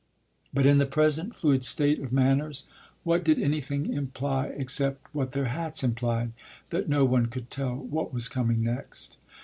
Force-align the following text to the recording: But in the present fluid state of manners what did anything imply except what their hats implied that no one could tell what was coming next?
But 0.51 0.65
in 0.65 0.79
the 0.79 0.87
present 0.87 1.35
fluid 1.35 1.63
state 1.63 1.99
of 1.99 2.11
manners 2.11 2.65
what 3.03 3.23
did 3.23 3.37
anything 3.37 3.93
imply 3.93 4.47
except 4.47 5.13
what 5.13 5.33
their 5.33 5.45
hats 5.45 5.83
implied 5.83 6.31
that 6.71 6.89
no 6.89 7.05
one 7.05 7.27
could 7.27 7.51
tell 7.51 7.75
what 7.75 8.11
was 8.11 8.27
coming 8.27 8.63
next? 8.63 9.17